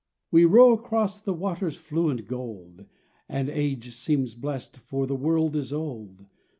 We 0.31 0.45
row 0.45 0.71
across 0.73 1.21
the 1.21 1.31
waters' 1.31 1.77
fluent 1.77 2.25
gold 2.25 2.85
And 3.29 3.49
age 3.49 3.93
seems 3.93 4.33
blessed, 4.33 4.77
for 4.79 5.05
the 5.05 5.15
world 5.15 5.55
is 5.55 5.71
old. 5.71 6.25